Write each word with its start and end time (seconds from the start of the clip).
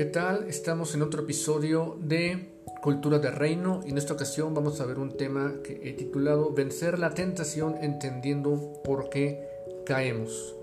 ¿Qué 0.00 0.06
tal? 0.06 0.48
Estamos 0.48 0.94
en 0.94 1.02
otro 1.02 1.24
episodio 1.24 1.98
de 2.00 2.54
Cultura 2.80 3.18
de 3.18 3.30
Reino 3.30 3.82
y 3.84 3.90
en 3.90 3.98
esta 3.98 4.14
ocasión 4.14 4.54
vamos 4.54 4.80
a 4.80 4.86
ver 4.86 4.98
un 4.98 5.14
tema 5.14 5.56
que 5.62 5.78
he 5.84 5.92
titulado 5.92 6.54
Vencer 6.54 6.98
la 6.98 7.10
tentación 7.10 7.76
entendiendo 7.82 8.80
por 8.82 9.10
qué 9.10 9.46
caemos. 9.84 10.56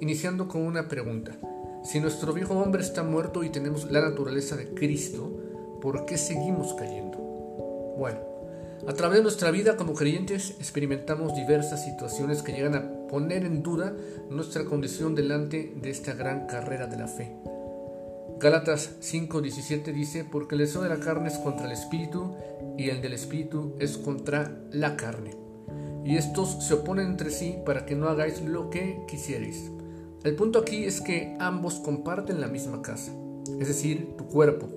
Iniciando 0.00 0.48
con 0.48 0.62
una 0.62 0.88
pregunta. 0.88 1.36
Si 1.84 2.00
nuestro 2.00 2.32
viejo 2.32 2.54
hombre 2.54 2.80
está 2.80 3.02
muerto 3.02 3.44
y 3.44 3.50
tenemos 3.50 3.90
la 3.90 4.00
naturaleza 4.00 4.56
de 4.56 4.72
Cristo, 4.72 5.38
¿por 5.82 6.06
qué 6.06 6.16
seguimos 6.16 6.72
cayendo? 6.72 7.18
Bueno, 7.98 8.20
a 8.86 8.94
través 8.94 9.18
de 9.18 9.24
nuestra 9.24 9.50
vida 9.50 9.76
como 9.76 9.92
creyentes 9.92 10.52
experimentamos 10.52 11.34
diversas 11.34 11.84
situaciones 11.84 12.40
que 12.40 12.52
llegan 12.52 12.74
a 12.74 13.06
poner 13.08 13.44
en 13.44 13.62
duda 13.62 13.94
nuestra 14.30 14.64
condición 14.64 15.14
delante 15.14 15.74
de 15.76 15.90
esta 15.90 16.14
gran 16.14 16.46
carrera 16.46 16.86
de 16.86 16.96
la 16.96 17.06
fe. 17.06 17.36
Gálatas 18.40 18.98
5:17 19.00 19.92
dice, 19.92 20.24
porque 20.24 20.54
el 20.54 20.60
deseo 20.60 20.82
de 20.82 20.88
la 20.88 21.00
carne 21.00 21.28
es 21.28 21.38
contra 21.38 21.66
el 21.66 21.72
espíritu 21.72 22.36
y 22.76 22.88
el 22.88 23.00
del 23.02 23.14
espíritu 23.14 23.74
es 23.80 23.98
contra 23.98 24.62
la 24.70 24.96
carne. 24.96 25.32
Y 26.04 26.16
estos 26.16 26.64
se 26.64 26.74
oponen 26.74 27.08
entre 27.08 27.30
sí 27.30 27.56
para 27.66 27.84
que 27.84 27.96
no 27.96 28.08
hagáis 28.08 28.40
lo 28.42 28.70
que 28.70 29.00
quisierais. 29.08 29.72
El 30.22 30.36
punto 30.36 30.60
aquí 30.60 30.84
es 30.84 31.00
que 31.00 31.36
ambos 31.40 31.80
comparten 31.80 32.40
la 32.40 32.46
misma 32.46 32.80
casa, 32.80 33.12
es 33.58 33.66
decir, 33.66 34.14
tu 34.16 34.26
cuerpo, 34.26 34.68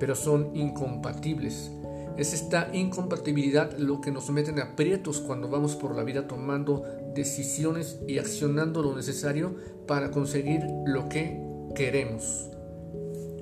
pero 0.00 0.14
son 0.14 0.56
incompatibles. 0.56 1.70
Es 2.16 2.32
esta 2.32 2.70
incompatibilidad 2.72 3.76
lo 3.76 4.00
que 4.00 4.12
nos 4.12 4.30
mete 4.30 4.50
en 4.50 4.60
aprietos 4.60 5.20
cuando 5.20 5.50
vamos 5.50 5.76
por 5.76 5.94
la 5.94 6.04
vida 6.04 6.26
tomando 6.26 6.82
decisiones 7.14 8.00
y 8.08 8.16
accionando 8.16 8.82
lo 8.82 8.96
necesario 8.96 9.56
para 9.86 10.10
conseguir 10.10 10.64
lo 10.86 11.10
que 11.10 11.38
queremos. 11.74 12.53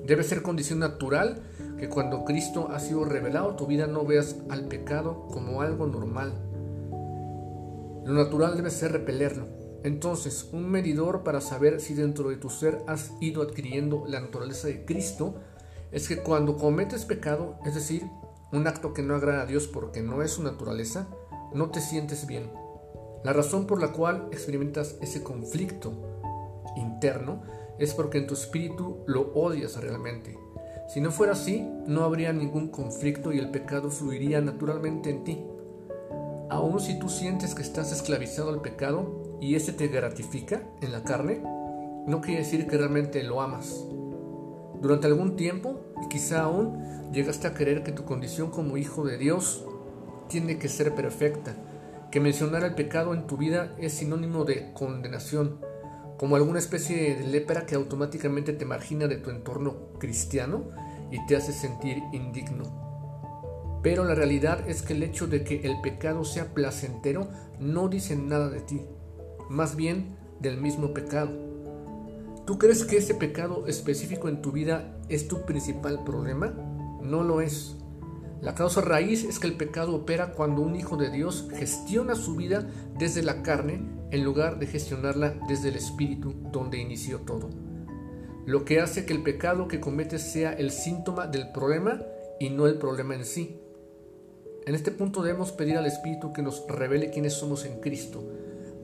Debe 0.05 0.23
ser 0.23 0.41
condición 0.41 0.79
natural 0.79 1.41
que 1.77 1.89
cuando 1.89 2.25
Cristo 2.25 2.69
ha 2.71 2.79
sido 2.79 3.05
revelado 3.05 3.55
tu 3.55 3.67
vida 3.67 3.87
no 3.87 4.05
veas 4.05 4.35
al 4.49 4.67
pecado 4.67 5.27
como 5.27 5.61
algo 5.61 5.87
normal. 5.87 6.33
Lo 8.05 8.13
natural 8.13 8.55
debe 8.57 8.69
ser 8.69 8.91
repelerlo. 8.91 9.47
Entonces, 9.83 10.49
un 10.51 10.69
medidor 10.69 11.23
para 11.23 11.41
saber 11.41 11.79
si 11.79 11.93
dentro 11.93 12.29
de 12.29 12.37
tu 12.37 12.49
ser 12.49 12.83
has 12.87 13.11
ido 13.19 13.41
adquiriendo 13.41 14.05
la 14.07 14.19
naturaleza 14.19 14.67
de 14.67 14.85
Cristo 14.85 15.35
es 15.91 16.07
que 16.07 16.17
cuando 16.17 16.57
cometes 16.57 17.05
pecado, 17.05 17.57
es 17.65 17.75
decir, 17.75 18.03
un 18.51 18.67
acto 18.67 18.93
que 18.93 19.03
no 19.03 19.15
agrada 19.15 19.43
a 19.43 19.45
Dios 19.45 19.67
porque 19.67 20.01
no 20.01 20.21
es 20.21 20.31
su 20.31 20.43
naturaleza, 20.43 21.07
no 21.53 21.69
te 21.69 21.81
sientes 21.81 22.27
bien. 22.27 22.49
La 23.23 23.31
razón 23.31 23.67
por 23.67 23.81
la 23.81 23.93
cual 23.93 24.27
experimentas 24.31 24.95
ese 25.01 25.23
conflicto 25.23 25.93
interno 26.75 27.41
es 27.79 27.93
porque 27.93 28.19
en 28.19 28.27
tu 28.27 28.33
espíritu 28.33 29.03
lo 29.07 29.33
odias 29.33 29.81
realmente. 29.81 30.37
Si 30.87 31.01
no 31.01 31.11
fuera 31.11 31.33
así, 31.33 31.67
no 31.87 32.03
habría 32.03 32.33
ningún 32.33 32.69
conflicto 32.69 33.31
y 33.33 33.39
el 33.39 33.49
pecado 33.49 33.89
fluiría 33.89 34.41
naturalmente 34.41 35.09
en 35.09 35.23
ti. 35.23 35.43
Aun 36.49 36.79
si 36.79 36.99
tú 36.99 37.09
sientes 37.09 37.55
que 37.55 37.63
estás 37.63 37.91
esclavizado 37.91 38.49
al 38.49 38.61
pecado 38.61 39.37
y 39.41 39.55
ese 39.55 39.73
te 39.73 39.87
gratifica 39.87 40.61
en 40.81 40.91
la 40.91 41.03
carne, 41.03 41.41
no 42.05 42.21
quiere 42.21 42.41
decir 42.41 42.67
que 42.67 42.77
realmente 42.77 43.23
lo 43.23 43.41
amas. 43.41 43.85
Durante 44.81 45.07
algún 45.07 45.35
tiempo, 45.35 45.79
y 46.03 46.09
quizá 46.09 46.41
aún, 46.43 47.11
llegaste 47.11 47.47
a 47.47 47.53
creer 47.53 47.83
que 47.83 47.93
tu 47.93 48.03
condición 48.03 48.51
como 48.51 48.77
hijo 48.77 49.05
de 49.05 49.17
Dios 49.17 49.65
tiene 50.27 50.59
que 50.59 50.67
ser 50.67 50.93
perfecta, 50.93 51.55
que 52.11 52.19
mencionar 52.19 52.63
el 52.63 52.75
pecado 52.75 53.13
en 53.13 53.25
tu 53.25 53.37
vida 53.37 53.73
es 53.79 53.93
sinónimo 53.93 54.45
de 54.45 54.73
condenación, 54.73 55.59
como 56.17 56.35
alguna 56.35 56.59
especie 56.59 57.15
de 57.15 57.27
lepra 57.27 57.65
que 57.65 57.75
automáticamente 57.75 58.53
te 58.53 58.65
margina 58.65 59.07
de 59.07 59.17
tu 59.17 59.29
entorno 59.29 59.93
cristiano 59.99 60.69
y 61.11 61.25
te 61.25 61.35
hace 61.35 61.53
sentir 61.53 62.01
indigno. 62.11 63.79
Pero 63.83 64.05
la 64.05 64.15
realidad 64.15 64.67
es 64.69 64.81
que 64.81 64.93
el 64.93 65.03
hecho 65.03 65.27
de 65.27 65.43
que 65.43 65.61
el 65.63 65.81
pecado 65.81 66.23
sea 66.23 66.53
placentero 66.53 67.27
no 67.59 67.89
dice 67.89 68.15
nada 68.15 68.49
de 68.49 68.61
ti, 68.61 68.81
más 69.49 69.75
bien 69.75 70.15
del 70.39 70.57
mismo 70.57 70.93
pecado. 70.93 71.31
¿Tú 72.45 72.57
crees 72.57 72.85
que 72.85 72.97
ese 72.97 73.15
pecado 73.15 73.67
específico 73.67 74.29
en 74.29 74.41
tu 74.41 74.51
vida 74.51 74.97
es 75.09 75.27
tu 75.27 75.45
principal 75.45 76.03
problema? 76.03 76.47
No 77.01 77.23
lo 77.23 77.41
es. 77.41 77.75
La 78.43 78.55
causa 78.55 78.81
raíz 78.81 79.23
es 79.23 79.39
que 79.39 79.47
el 79.47 79.55
pecado 79.55 79.95
opera 79.95 80.33
cuando 80.33 80.61
un 80.61 80.75
hijo 80.75 80.97
de 80.97 81.09
Dios 81.09 81.47
gestiona 81.53 82.13
su 82.13 82.35
vida 82.35 82.69
desde 82.99 83.23
la 83.23 83.41
carne 83.41 83.81
en 84.11 84.25
lugar 84.25 84.59
de 84.59 84.67
gestionarla 84.67 85.33
desde 85.47 85.69
el 85.69 85.77
espíritu 85.77 86.33
donde 86.51 86.77
inició 86.77 87.19
todo. 87.19 87.49
Lo 88.45 88.65
que 88.65 88.81
hace 88.81 89.05
que 89.05 89.13
el 89.13 89.23
pecado 89.23 89.69
que 89.69 89.79
cometes 89.79 90.23
sea 90.23 90.51
el 90.51 90.71
síntoma 90.71 91.25
del 91.27 91.53
problema 91.53 92.01
y 92.37 92.49
no 92.49 92.67
el 92.67 92.77
problema 92.77 93.15
en 93.15 93.23
sí. 93.23 93.61
En 94.65 94.75
este 94.75 94.91
punto 94.91 95.23
debemos 95.23 95.53
pedir 95.53 95.77
al 95.77 95.85
Espíritu 95.85 96.33
que 96.33 96.41
nos 96.41 96.67
revele 96.67 97.11
quiénes 97.11 97.33
somos 97.33 97.63
en 97.63 97.79
Cristo, 97.79 98.25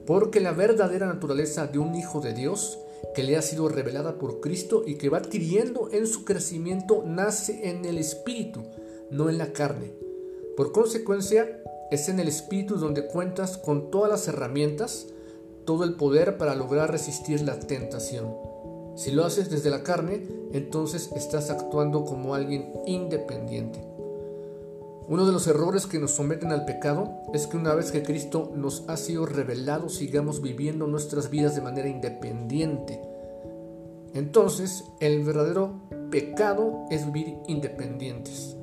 porque 0.06 0.40
la 0.40 0.52
verdadera 0.52 1.06
naturaleza 1.06 1.66
de 1.66 1.78
un 1.78 1.94
hijo 1.94 2.22
de 2.22 2.32
Dios 2.32 2.78
que 3.14 3.24
le 3.24 3.36
ha 3.36 3.42
sido 3.42 3.68
revelada 3.68 4.18
por 4.18 4.40
Cristo 4.40 4.84
y 4.86 4.94
que 4.94 5.10
va 5.10 5.18
adquiriendo 5.18 5.90
en 5.92 6.06
su 6.06 6.24
crecimiento 6.24 7.04
nace 7.06 7.68
en 7.68 7.84
el 7.84 7.98
Espíritu 7.98 8.62
no 9.10 9.28
en 9.28 9.38
la 9.38 9.52
carne. 9.52 9.94
Por 10.56 10.72
consecuencia, 10.72 11.62
es 11.90 12.08
en 12.08 12.20
el 12.20 12.28
espíritu 12.28 12.76
donde 12.76 13.06
cuentas 13.06 13.58
con 13.58 13.90
todas 13.90 14.10
las 14.10 14.28
herramientas, 14.28 15.08
todo 15.64 15.84
el 15.84 15.94
poder 15.94 16.38
para 16.38 16.54
lograr 16.54 16.90
resistir 16.90 17.42
la 17.42 17.58
tentación. 17.58 18.34
Si 18.96 19.10
lo 19.10 19.24
haces 19.24 19.50
desde 19.50 19.70
la 19.70 19.82
carne, 19.82 20.26
entonces 20.52 21.10
estás 21.16 21.50
actuando 21.50 22.04
como 22.04 22.34
alguien 22.34 22.72
independiente. 22.86 23.80
Uno 25.08 25.26
de 25.26 25.32
los 25.32 25.48
errores 25.48 25.86
que 25.86 25.98
nos 25.98 26.12
someten 26.12 26.52
al 26.52 26.64
pecado 26.64 27.10
es 27.32 27.48
que 27.48 27.56
una 27.56 27.74
vez 27.74 27.90
que 27.90 28.04
Cristo 28.04 28.52
nos 28.54 28.84
ha 28.88 28.96
sido 28.96 29.26
revelado, 29.26 29.88
sigamos 29.88 30.40
viviendo 30.40 30.86
nuestras 30.86 31.30
vidas 31.30 31.56
de 31.56 31.62
manera 31.62 31.88
independiente. 31.88 33.00
Entonces, 34.14 34.84
el 35.00 35.24
verdadero 35.24 35.80
pecado 36.10 36.84
es 36.90 37.10
vivir 37.10 37.38
independientes. 37.48 38.56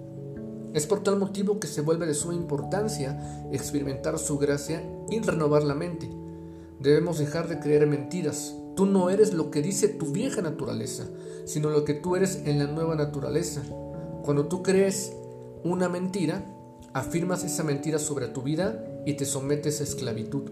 Es 0.77 0.85
por 0.85 1.01
tal 1.01 1.17
motivo 1.17 1.59
que 1.59 1.65
se 1.65 1.81
vuelve 1.81 2.05
de 2.05 2.13
suma 2.13 2.35
importancia 2.35 3.17
experimentar 3.51 4.19
su 4.19 4.37
gracia 4.37 4.87
y 5.09 5.19
renovar 5.19 5.63
la 5.63 5.73
mente. 5.73 6.07
Debemos 6.79 7.17
dejar 7.17 7.47
de 7.47 7.59
creer 7.59 7.87
mentiras. 7.87 8.53
Tú 8.75 8.85
no 8.85 9.09
eres 9.09 9.33
lo 9.33 9.49
que 9.49 9.63
dice 9.63 9.87
tu 9.87 10.11
vieja 10.11 10.43
naturaleza, 10.43 11.07
sino 11.45 11.71
lo 11.71 11.83
que 11.83 11.95
tú 11.95 12.15
eres 12.15 12.43
en 12.45 12.59
la 12.59 12.67
nueva 12.67 12.93
naturaleza. 12.93 13.63
Cuando 14.23 14.49
tú 14.49 14.61
crees 14.61 15.13
una 15.63 15.89
mentira, 15.89 16.45
afirmas 16.93 17.43
esa 17.43 17.63
mentira 17.63 17.97
sobre 17.97 18.27
tu 18.27 18.43
vida 18.43 18.85
y 19.03 19.15
te 19.15 19.25
sometes 19.25 19.81
a 19.81 19.83
esclavitud. 19.83 20.51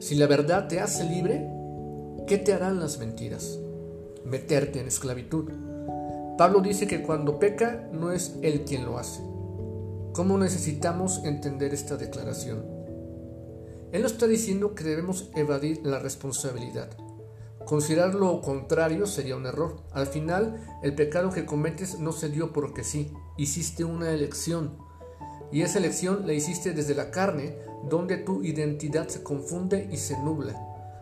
Si 0.00 0.16
la 0.16 0.26
verdad 0.26 0.66
te 0.66 0.80
hace 0.80 1.04
libre, 1.04 1.48
¿qué 2.26 2.38
te 2.38 2.54
harán 2.54 2.80
las 2.80 2.98
mentiras? 2.98 3.60
Meterte 4.24 4.80
en 4.80 4.88
esclavitud. 4.88 5.52
Pablo 6.38 6.60
dice 6.60 6.86
que 6.86 7.02
cuando 7.02 7.40
peca 7.40 7.88
no 7.92 8.12
es 8.12 8.36
él 8.42 8.64
quien 8.64 8.84
lo 8.84 8.96
hace. 8.96 9.20
¿Cómo 10.12 10.38
necesitamos 10.38 11.24
entender 11.24 11.74
esta 11.74 11.96
declaración? 11.96 12.64
Él 13.90 14.02
nos 14.02 14.12
está 14.12 14.28
diciendo 14.28 14.72
que 14.76 14.84
debemos 14.84 15.30
evadir 15.34 15.80
la 15.82 15.98
responsabilidad. 15.98 16.90
Considerar 17.66 18.14
lo 18.14 18.40
contrario 18.40 19.06
sería 19.06 19.34
un 19.34 19.46
error. 19.46 19.82
Al 19.90 20.06
final, 20.06 20.64
el 20.84 20.94
pecado 20.94 21.30
que 21.30 21.44
cometes 21.44 21.98
no 21.98 22.12
se 22.12 22.28
dio 22.28 22.52
porque 22.52 22.84
sí, 22.84 23.12
hiciste 23.36 23.82
una 23.82 24.12
elección. 24.12 24.78
Y 25.50 25.62
esa 25.62 25.80
elección 25.80 26.24
la 26.24 26.34
hiciste 26.34 26.72
desde 26.72 26.94
la 26.94 27.10
carne, 27.10 27.58
donde 27.90 28.16
tu 28.16 28.44
identidad 28.44 29.08
se 29.08 29.24
confunde 29.24 29.88
y 29.90 29.96
se 29.96 30.16
nubla. 30.22 30.54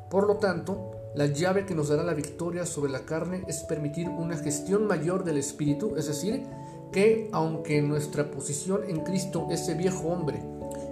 Por 0.09 0.27
lo 0.27 0.39
tanto, 0.39 0.93
la 1.17 1.25
llave 1.25 1.65
que 1.65 1.75
nos 1.75 1.89
dará 1.89 2.03
la 2.03 2.13
victoria 2.13 2.67
sobre 2.67 2.93
la 2.93 3.07
carne 3.07 3.43
es 3.49 3.63
permitir 3.63 4.07
una 4.07 4.37
gestión 4.37 4.87
mayor 4.87 5.25
del 5.25 5.39
espíritu, 5.39 5.97
es 5.97 6.09
decir, 6.09 6.47
que 6.93 7.31
aunque 7.33 7.81
nuestra 7.81 8.31
posición 8.31 8.83
en 8.87 9.01
Cristo, 9.01 9.49
ese 9.51 9.73
viejo 9.73 10.09
hombre, 10.09 10.43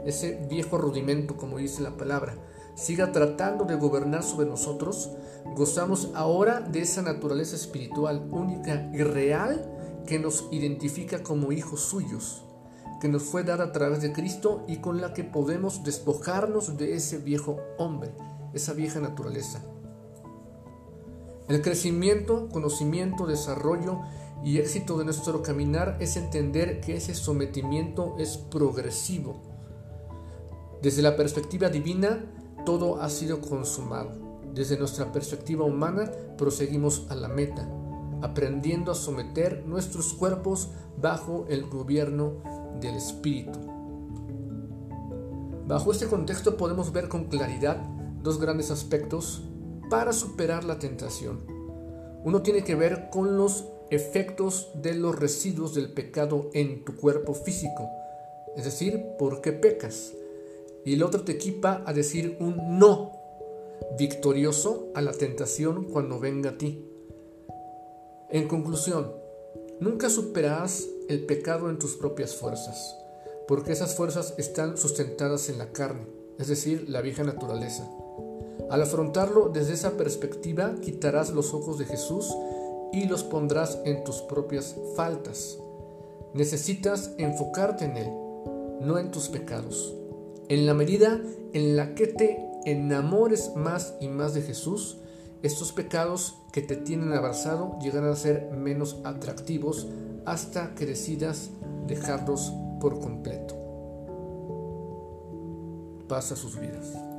ese 0.07 0.47
viejo 0.49 0.79
rudimento, 0.79 1.37
como 1.37 1.59
dice 1.59 1.83
la 1.83 1.99
palabra, 1.99 2.37
siga 2.75 3.13
tratando 3.13 3.67
de 3.67 3.75
gobernar 3.75 4.23
sobre 4.23 4.49
nosotros, 4.49 5.11
gozamos 5.55 6.09
ahora 6.15 6.61
de 6.61 6.81
esa 6.81 7.03
naturaleza 7.03 7.55
espiritual 7.55 8.27
única 8.31 8.91
y 8.95 9.03
real 9.03 9.71
que 10.07 10.19
nos 10.19 10.49
identifica 10.51 11.23
como 11.23 11.53
hijos 11.53 11.81
suyos, 11.81 12.43
que 12.99 13.09
nos 13.09 13.25
fue 13.25 13.45
dada 13.45 13.65
a 13.65 13.73
través 13.73 14.01
de 14.01 14.15
Cristo 14.15 14.65
y 14.67 14.79
con 14.79 15.03
la 15.03 15.13
que 15.13 15.23
podemos 15.23 15.85
despojarnos 15.85 16.79
de 16.79 16.95
ese 16.95 17.19
viejo 17.19 17.59
hombre, 17.77 18.11
esa 18.55 18.73
vieja 18.73 19.01
naturaleza. 19.01 19.63
El 21.49 21.61
crecimiento, 21.61 22.49
conocimiento, 22.49 23.27
desarrollo 23.27 24.01
y 24.43 24.59
éxito 24.59 24.97
de 24.97 25.05
nuestro 25.05 25.43
caminar 25.43 25.99
es 26.01 26.17
entender 26.17 26.81
que 26.81 26.97
ese 26.97 27.15
sometimiento 27.15 28.17
es 28.19 28.39
progresivo. 28.39 29.43
Desde 30.83 31.03
la 31.03 31.17
perspectiva 31.17 31.69
divina, 31.69 32.25
todo 32.65 33.01
ha 33.03 33.11
sido 33.11 33.41
consumado. 33.41 34.41
Desde 34.55 34.79
nuestra 34.79 35.13
perspectiva 35.13 35.65
humana, 35.65 36.11
proseguimos 36.39 37.07
a 37.11 37.15
la 37.15 37.29
meta. 37.29 37.69
aprendiendo 38.23 38.91
a 38.91 38.95
someter 38.95 39.67
nuestros 39.67 40.15
cuerpos 40.15 40.71
bajo 40.97 41.45
el 41.51 41.67
gobierno 41.67 42.37
del 42.81 42.95
Espíritu. 42.95 43.59
Bajo 45.67 45.93
este 45.93 46.07
contexto 46.07 46.57
podemos 46.57 46.91
ver 46.91 47.09
con 47.09 47.25
claridad 47.25 47.77
dos 48.23 48.41
grandes 48.41 48.71
aspectos 48.71 49.43
para 49.89 50.13
superar 50.13 50.65
la 50.65 50.79
tentación. 50.79 51.47
Uno 52.25 52.43
tiene 52.43 52.65
que 52.65 52.75
ver 52.75 53.11
con 53.11 53.37
los 53.37 53.67
efectos 53.91 54.71
de 54.75 54.95
los 54.95 55.19
residuos 55.19 55.75
del 55.75 55.93
pecado 55.93 56.51
en 56.55 56.85
tu 56.85 56.97
cuerpo 56.97 57.35
físico, 57.35 57.91
es 58.57 58.65
decir, 58.65 59.05
por 59.19 59.41
qué 59.41 59.53
pecas. 59.53 60.13
Y 60.85 60.95
el 60.95 61.03
otro 61.03 61.23
te 61.23 61.33
equipa 61.33 61.83
a 61.87 61.93
decir 61.93 62.37
un 62.41 62.79
no 62.79 63.13
victorioso 63.99 64.89
a 64.95 65.03
la 65.03 65.13
tentación 65.13 65.85
cuando 65.85 66.19
venga 66.19 66.51
a 66.51 66.59
ti. 66.59 66.85
En 68.31 68.49
conclusión, 68.49 69.13
nunca 69.81 70.09
superarás 70.09 70.87
el 71.09 71.27
pecado 71.27 71.71
en 71.71 71.79
tus 71.79 71.97
propias 71.97 72.35
fuerzas, 72.35 72.97
porque 73.47 73.73
esas 73.73 73.95
fuerzas 73.95 74.35
están 74.39 74.77
sustentadas 74.77 75.49
en 75.49 75.59
la 75.59 75.73
carne, 75.73 76.07
es 76.39 76.49
decir, 76.49 76.89
la 76.89 77.03
vieja 77.03 77.23
naturaleza. 77.23 77.89
Al 78.71 78.83
afrontarlo 78.83 79.49
desde 79.49 79.75
esa 79.75 79.97
perspectiva, 79.97 80.75
quitarás 80.81 81.31
los 81.31 81.55
ojos 81.55 81.79
de 81.79 81.85
Jesús 81.85 82.35
y 82.93 83.07
los 83.07 83.25
pondrás 83.25 83.79
en 83.85 84.05
tus 84.05 84.23
propias 84.23 84.77
faltas. 84.97 85.59
Necesitas 86.33 87.13
enfocarte 87.19 87.85
en 87.85 87.97
Él, 87.97 88.11
no 88.81 88.99
en 88.99 89.11
tus 89.11 89.29
pecados. 89.29 89.95
En 90.49 90.67
la 90.67 90.75
medida 90.75 91.21
en 91.53 91.77
la 91.77 91.95
que 91.95 92.07
te 92.07 92.45
enamores 92.65 93.55
más 93.57 93.95
y 94.01 94.09
más 94.09 94.35
de 94.35 94.43
Jesús, 94.43 94.99
estos 95.43 95.73
pecados 95.73 96.39
que 96.53 96.63
te 96.63 96.77
tienen 96.77 97.13
abrazado 97.13 97.79
llegarán 97.81 98.11
a 98.11 98.17
ser 98.17 98.51
menos 98.51 98.99
atractivos 99.05 99.89
hasta 100.25 100.75
que 100.75 100.87
decidas 100.87 101.51
dejarlos 101.87 102.53
por 102.81 102.99
completo. 102.99 103.55
Pasa 106.09 106.37
sus 106.37 106.59
vidas. 106.59 107.14